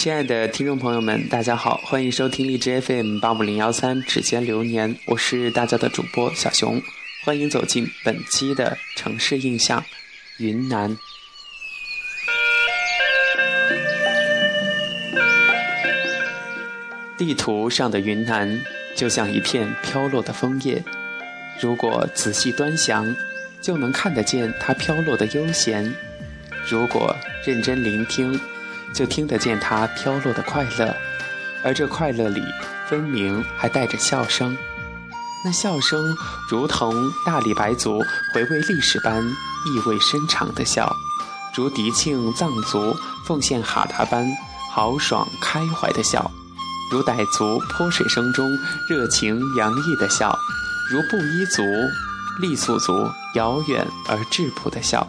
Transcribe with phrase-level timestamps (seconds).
[0.00, 6.80] 亲爱的听众朋友们，大家好，欢迎收听荔枝 FM 八五零幺三指尖流年，我是大家的主播小熊，
[7.22, 9.84] 欢迎走进本期的城市印象——
[10.40, 10.96] 云南。
[17.18, 18.58] 地图上的云南
[18.96, 20.82] 就像一片飘落的枫叶，
[21.60, 23.14] 如果仔细端详，
[23.60, 25.92] 就能看得见它飘落的悠闲；
[26.66, 27.14] 如果
[27.44, 28.40] 认真聆听，
[28.94, 30.94] 就听得见它飘落的快乐，
[31.64, 32.42] 而这快乐里
[32.88, 34.56] 分明还带着笑声。
[35.44, 36.14] 那笑声
[36.50, 40.94] 如同大理白族回味历史般意味深长的笑，
[41.54, 42.94] 如迪庆藏族
[43.26, 44.26] 奉献哈达般
[44.70, 46.30] 豪爽开怀的笑，
[46.92, 50.36] 如傣族泼水声中热情洋溢的笑，
[50.90, 51.62] 如布依族、
[52.42, 55.06] 傈僳族遥远而质朴的笑。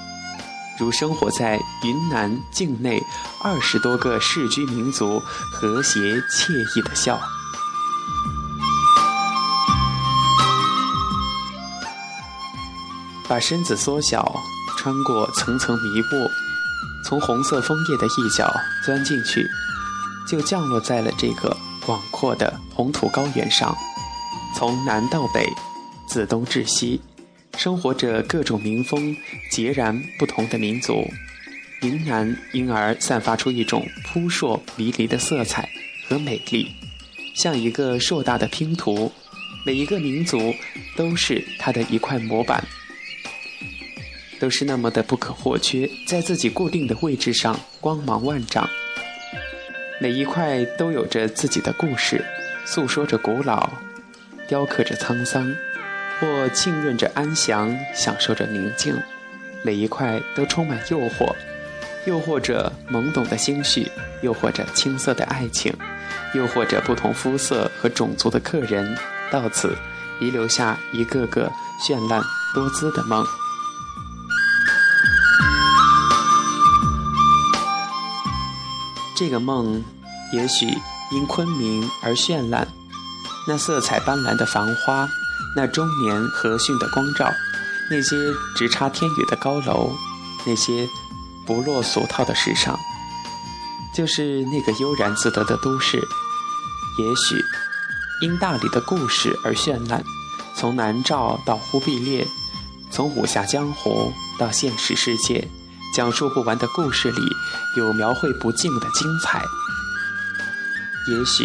[0.79, 3.01] 如生活在云南境内
[3.43, 5.19] 二十多个世居民族
[5.51, 7.19] 和谐惬意的笑，
[13.27, 14.35] 把身子缩小，
[14.77, 16.29] 穿过层层迷雾，
[17.05, 18.51] 从红色枫叶的一角
[18.83, 19.47] 钻进去，
[20.27, 23.75] 就降落在了这个广阔的红土高原上。
[24.55, 25.47] 从南到北，
[26.07, 27.01] 自东至西。
[27.57, 29.15] 生活着各种民风
[29.51, 31.07] 截然不同的民族，
[31.81, 35.69] 云南因而散发出一种扑朔迷离的色彩
[36.07, 36.67] 和美丽，
[37.35, 39.11] 像一个硕大的拼图，
[39.65, 40.53] 每一个民族
[40.95, 42.63] 都是它的一块模板，
[44.39, 48.67] 都是那么的不可或缺，在自己固定的位置上光芒万丈，
[49.99, 52.25] 每一块都有着自己的故事，
[52.65, 53.69] 诉说着古老，
[54.47, 55.53] 雕刻着沧桑。
[56.21, 58.95] 或浸润着安详，享受着宁静，
[59.63, 61.33] 每一块都充满诱惑，
[62.05, 63.91] 诱惑着懵懂的心绪，
[64.21, 65.75] 诱惑着青涩的爱情，
[66.35, 68.95] 诱惑着不同肤色和种族的客人，
[69.31, 69.75] 到此
[70.19, 71.51] 遗留下一个个
[71.83, 72.21] 绚烂
[72.53, 73.25] 多姿的梦。
[79.17, 79.83] 这个梦，
[80.33, 80.67] 也许
[81.11, 82.67] 因昆明而绚烂，
[83.47, 85.09] 那色彩斑斓的繁花。
[85.55, 87.33] 那中年和煦的光照，
[87.89, 88.15] 那些
[88.55, 89.91] 直插天宇的高楼，
[90.45, 90.87] 那些
[91.45, 92.79] 不落俗套的时尚，
[93.93, 95.97] 就是那个悠然自得的都市。
[96.99, 97.43] 也许
[98.21, 100.03] 因大理的故事而绚烂，
[100.55, 102.25] 从南诏到忽必烈，
[102.89, 105.47] 从武侠江湖到现实世界，
[105.93, 107.21] 讲述不完的故事里
[107.75, 109.43] 有描绘不尽的精彩。
[111.09, 111.43] 也许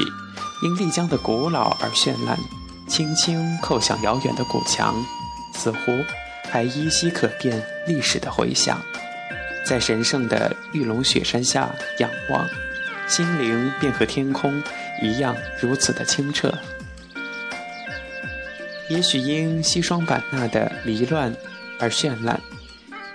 [0.62, 2.38] 因丽江的古老而绚烂。
[2.86, 4.94] 轻轻叩响遥远的古墙，
[5.54, 6.04] 似乎
[6.50, 8.80] 还依稀可辨历史的回响。
[9.64, 12.48] 在神圣的玉龙雪山下仰望，
[13.08, 14.62] 心灵便和天空
[15.02, 16.52] 一样如此的清澈。
[18.88, 21.34] 也许因西双版纳的离乱
[21.80, 22.40] 而绚烂，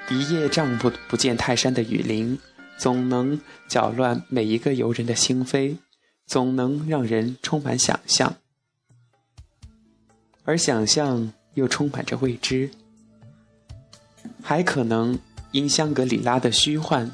[0.09, 2.37] 一叶丈不不见泰山的雨林，
[2.77, 3.39] 总能
[3.69, 5.77] 搅乱每一个游人的心扉，
[6.27, 8.35] 总能让人充满想象。
[10.43, 12.69] 而想象又充满着未知，
[14.41, 15.17] 还可能
[15.51, 17.09] 因香格里拉的虚幻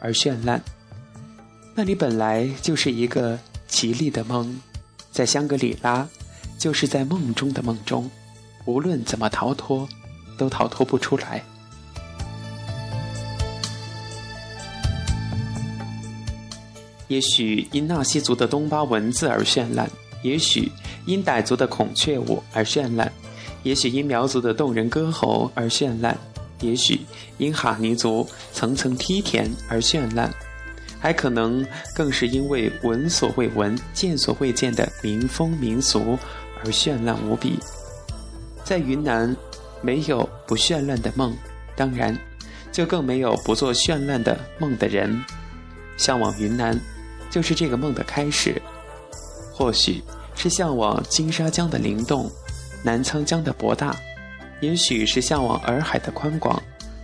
[0.00, 0.62] 而绚烂。
[1.74, 3.38] 那里本来就是一个
[3.68, 4.60] 绮丽的梦，
[5.10, 6.08] 在香格里拉，
[6.58, 8.10] 就是在梦中的梦中，
[8.64, 9.88] 无论怎么逃脱，
[10.36, 11.42] 都逃脱不出来。
[17.08, 19.88] 也许因纳西族的东巴文字而绚烂。
[20.22, 20.70] 也许
[21.04, 23.10] 因傣族的孔雀舞而绚烂，
[23.62, 26.16] 也许因苗族的动人歌喉而绚烂，
[26.60, 27.00] 也许
[27.38, 30.32] 因哈尼族层层梯田而绚烂，
[30.98, 36.18] 还可能更是因为闻所未闻、见所未见的民风民俗
[36.64, 37.58] 而绚烂无比。
[38.64, 39.36] 在云南，
[39.80, 41.36] 没有不绚烂的梦，
[41.74, 42.16] 当然，
[42.70, 45.22] 就更没有不做绚烂的梦的人。
[45.96, 46.78] 向往云南，
[47.30, 48.60] 就是这个梦的开始。
[49.52, 50.02] 或许
[50.34, 52.30] 是向往金沙江的灵动，
[52.82, 53.94] 南沧江的博大；
[54.60, 56.60] 也许是向往洱海的宽广，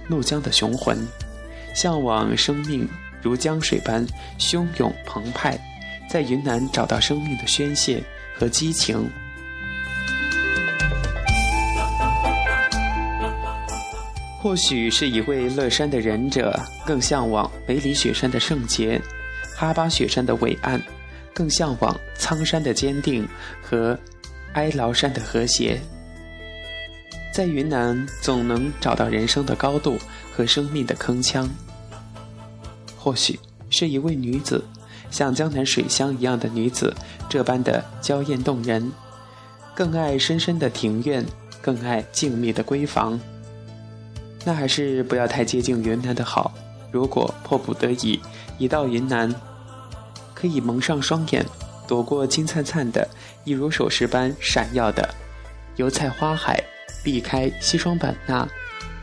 [0.09, 0.97] 怒江的雄浑；
[1.75, 2.89] 向往生命
[3.23, 4.07] 如江水般
[4.39, 5.59] 汹涌澎湃，
[6.11, 8.03] 在云南找到生命的宣泄
[8.35, 9.09] 和激情。
[14.41, 19.01] 或许是一位乐山的忍者，更向往梅里雪山的圣洁，
[19.57, 20.81] 哈巴雪山的伟岸。
[21.39, 23.25] 更向往苍山的坚定
[23.63, 23.97] 和
[24.55, 25.81] 哀牢山的和谐，
[27.33, 29.97] 在云南总能找到人生的高度
[30.35, 31.47] 和生命的铿锵。
[32.97, 33.39] 或许
[33.71, 34.65] 是一位女子，
[35.13, 36.93] 像江南水乡一样的女子
[37.29, 38.91] 这般的娇艳动人，
[39.77, 41.25] 更爱深深的庭院，
[41.63, 43.19] 更爱静谧的闺房。
[44.45, 46.53] 那还是不要太接近云南的好。
[46.91, 48.19] 如果迫不得已
[48.59, 49.33] 已到云南，
[50.39, 51.45] 可以蒙上双眼，
[51.89, 53.09] 躲过金灿灿的、
[53.43, 55.13] 一如首饰般闪耀的
[55.75, 56.63] 油菜花海，
[57.03, 58.47] 避开西双版纳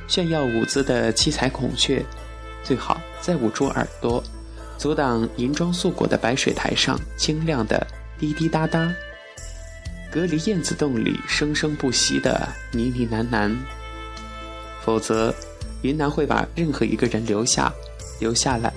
[0.07, 2.01] 炫耀舞姿的七彩孔雀，
[2.63, 4.23] 最好再捂住耳朵。
[4.77, 7.85] 阻挡银装素裹的白水台上清亮的
[8.17, 8.89] 滴滴答答，
[10.09, 13.53] 隔离燕子洞里生生不息的呢呢喃喃。
[14.85, 15.33] 否则，
[15.81, 17.73] 云南会把任何一个人留下，
[18.19, 18.71] 留下来，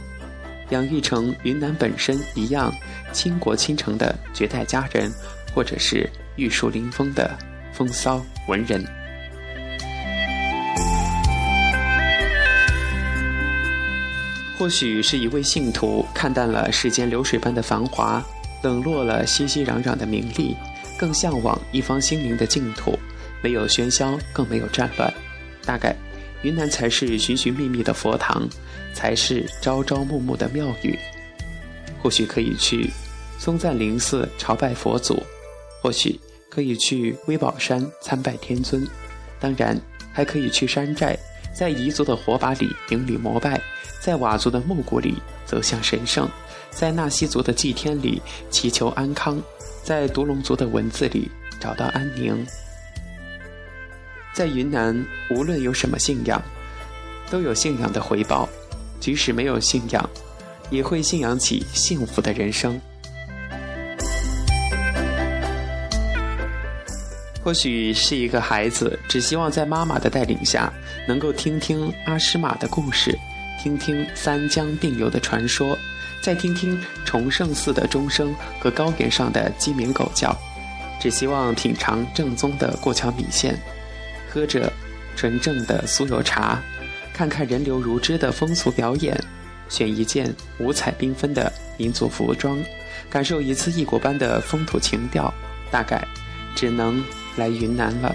[0.70, 2.72] 养育成云南本身一样
[3.12, 5.10] 倾国倾城的绝代佳人，
[5.54, 7.36] 或者是玉树临风的
[7.72, 8.84] 风骚文人。
[14.58, 18.20] 或许是一位信徒看淡了世间流水般的繁华，
[18.62, 20.56] 冷落了熙熙攘攘的名利，
[20.98, 22.98] 更向往一方心灵的净土，
[23.40, 25.14] 没有喧嚣，更没有战乱。
[25.64, 25.94] 大概，
[26.42, 28.48] 云南才是寻寻觅觅的佛堂，
[28.98, 30.98] 才是朝朝暮暮的庙宇。
[32.02, 32.90] 或许可以去
[33.38, 35.22] 松赞林寺朝拜佛祖，
[35.80, 36.18] 或许
[36.50, 38.84] 可以去威宝山参拜天尊，
[39.38, 39.80] 当然
[40.12, 41.16] 还可以去山寨。
[41.54, 43.60] 在彝族的火把里顶礼膜拜，
[44.00, 45.14] 在佤族的木鼓里
[45.46, 46.28] 走向神圣，
[46.72, 49.40] 在纳西族的祭天里祈求安康，
[49.84, 51.30] 在独龙族的文字里
[51.60, 52.44] 找到安宁。
[54.32, 56.40] 在云南，无论有什么信仰，
[57.28, 58.48] 都有信仰的回报；
[59.00, 60.08] 即使没有信仰，
[60.70, 62.80] 也会信仰起幸福的人生。
[67.42, 70.70] 或许是一个孩子，只希望在妈妈的带领下，
[71.06, 73.16] 能够听听阿诗玛的故事，
[73.62, 75.78] 听听三江并流的传说，
[76.20, 80.36] 再听听崇圣寺的钟声和高原上的鸡鸣狗叫，
[81.00, 83.58] 只希望品尝正宗的过桥米线，
[84.28, 84.70] 喝着
[85.16, 86.60] 纯正的酥油茶，
[87.18, 89.20] 看看人流如织的风俗表演，
[89.68, 92.56] 选一件五彩缤纷的民族服装，
[93.10, 95.34] 感受一次异国般的风土情调，
[95.68, 96.06] 大概
[96.54, 97.02] 只能。
[97.36, 98.12] 来云南了，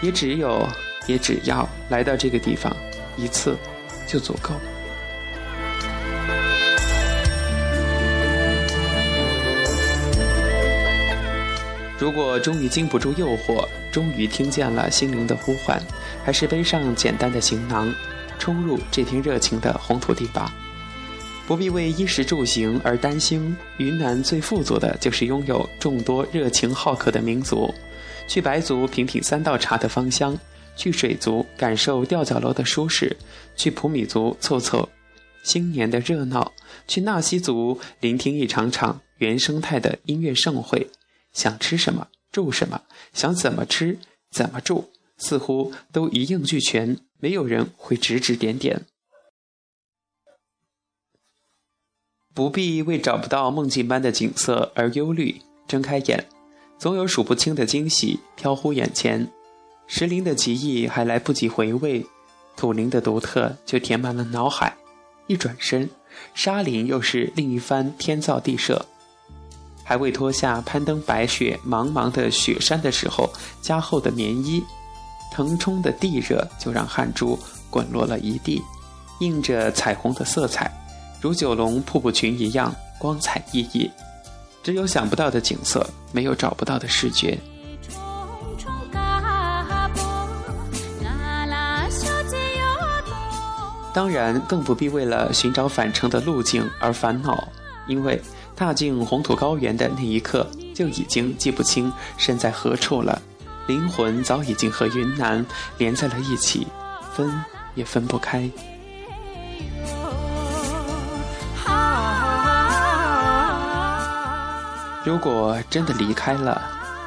[0.00, 0.66] 也只有，
[1.06, 2.74] 也只要来到这个地方
[3.18, 3.54] 一次，
[4.06, 4.54] 就足够。
[12.00, 15.78] 如果终于经不住诱惑，终于听见了心灵的呼唤，
[16.24, 17.94] 还是背上简单的行囊，
[18.38, 20.50] 冲入这片热情的红土地吧。
[21.46, 27.70] 不必为衣食住行而担心，云南最富足的就是拥有众多热情好客的民族。
[28.26, 30.38] 去白族品品三道茶的芳香，
[30.74, 33.14] 去水族感受吊脚楼的舒适，
[33.56, 34.88] 去普米族凑凑
[35.42, 36.50] 新年的热闹，
[36.88, 40.88] 去纳西族聆听一场场原生态的音乐盛会。
[41.32, 42.82] 想吃什么住什么，
[43.12, 43.98] 想怎么吃
[44.30, 48.86] 怎么住，似乎都一应俱全，没有人会指指点点。
[52.32, 56.26] 不必为找不到梦境般的景色而忧虑，睁开眼。
[56.78, 59.30] 总有数不清的惊喜飘忽眼前，
[59.86, 62.06] 石林的奇异还来不及回味，
[62.56, 64.76] 土林的独特就填满了脑海。
[65.26, 65.90] 一转身，
[66.34, 68.86] 沙林又是另一番天造地设。
[69.90, 73.28] 还未脱下攀登白雪茫茫的雪山的时候
[73.60, 74.62] 加厚的棉衣，
[75.32, 77.36] 腾冲的地热就让汗珠
[77.68, 78.62] 滚落了一地，
[79.18, 80.70] 映着彩虹的色彩，
[81.20, 83.90] 如九龙瀑布群一样光彩熠熠。
[84.62, 87.36] 只有想不到的景色，没有找不到的视觉。
[93.92, 97.48] 当然，更不必为了寻找返程的路径而烦恼，
[97.88, 98.22] 因为
[98.60, 103.18] 踏进红土高原的那一刻，就已经记不清身在何处了。
[103.66, 105.42] 灵魂早已经和云南
[105.78, 106.66] 连在了一起，
[107.16, 107.32] 分
[107.74, 108.50] 也分不开。
[115.06, 116.60] 如果真的离开了，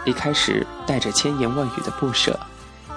[0.05, 2.39] 离开时带着千言万语的不舍，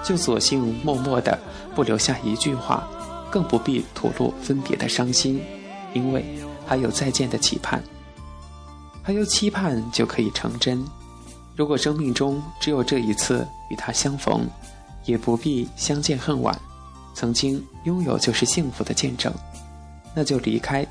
[0.03, 1.37] 就索性默默的
[1.75, 2.87] 不留下一句话，
[3.29, 5.39] 更不必吐露分别的伤心，
[5.93, 6.25] 因为
[6.65, 7.83] 还有再见的期盼，
[9.07, 10.83] 他又期盼就可以成真。
[11.55, 14.45] 如果生命中只有这一次与他相逢，
[15.05, 16.53] 也不必相见恨晚，
[17.13, 19.33] 曾经拥有就是幸福的见证，
[20.13, 20.85] 那就离开，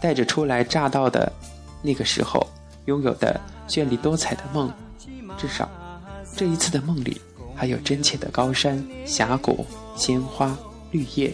[0.00, 1.30] 带着初来乍到的
[1.82, 2.46] 那个时候。
[2.86, 3.38] 拥有的
[3.68, 4.72] 绚丽多彩的梦，
[5.36, 5.68] 至少
[6.34, 7.20] 这一次的梦里
[7.54, 10.56] 还有真切的高山峡谷、鲜花
[10.90, 11.32] 绿叶。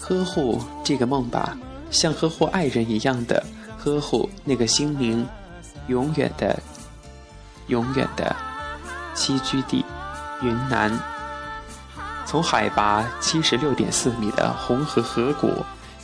[0.00, 1.56] 呵护这个梦吧，
[1.90, 3.44] 像呵护爱人一样的
[3.76, 5.26] 呵护那个心灵，
[5.88, 6.58] 永远的、
[7.66, 8.34] 永远的
[9.14, 9.84] 栖居地——
[10.42, 10.90] 云南。
[12.24, 15.52] 从海拔七十六点四米的红河河谷，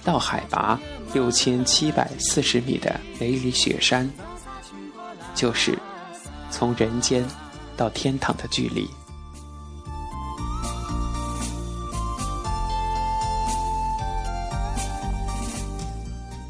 [0.02, 0.78] 到海拔
[1.12, 4.10] 六千七百四十米的梅里雪山，
[5.34, 5.78] 就是
[6.50, 7.24] 从人间
[7.76, 8.88] 到天堂的距离。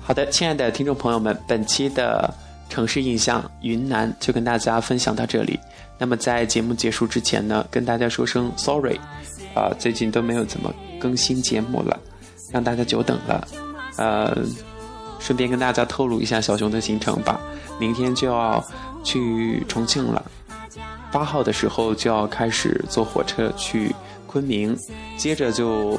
[0.06, 2.32] 好的，亲爱的听众朋友们，本期的
[2.68, 5.58] 城市印象云南就跟大家分享到这里。
[5.98, 9.00] 那么在节目结束之前呢，跟大家说声 sorry，
[9.54, 10.70] 啊，最近都没有怎么
[11.00, 11.98] 更新节目了，
[12.52, 13.48] 让大家久等了。
[13.96, 14.36] 呃，
[15.18, 17.40] 顺便跟大家透露一下小熊的行程吧，
[17.80, 18.62] 明天就要
[19.02, 20.22] 去重庆了，
[21.10, 23.90] 八号的时候就要开始坐火车去
[24.26, 24.76] 昆明，
[25.16, 25.98] 接着就。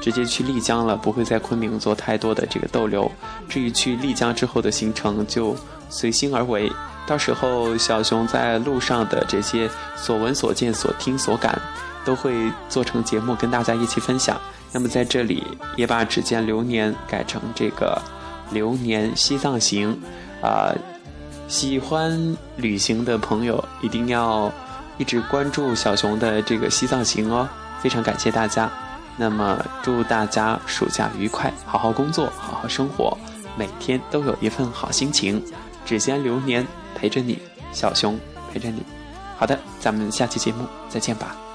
[0.00, 3.10] 直接去丽江了，不会在昆明做太多的这个逗留。
[3.48, 5.56] 至于去丽江之后的行程，就
[5.88, 6.70] 随心而为。
[7.06, 11.58] 到时候小熊在路上的这些所闻所见、所听所感，
[12.04, 14.38] 都会做成节目跟大家一起分享。
[14.70, 15.42] 那么在这里
[15.76, 17.98] 也把“只见流年”改成这个
[18.52, 19.98] “流年西藏行”。
[20.42, 20.70] 啊，
[21.48, 24.52] 喜欢旅行的朋友一定要
[24.98, 27.48] 一直关注小熊的这个西藏行哦。
[27.80, 28.70] 非常感谢大家。
[29.18, 33.18] 那么，祝大家暑假愉快，好好工作，好好生活，
[33.56, 35.44] 每天都有一份好心情。
[35.84, 37.38] 指尖流年陪着你，
[37.72, 38.16] 小熊
[38.52, 38.82] 陪着你。
[39.36, 41.47] 好的，咱们下期节目再见吧。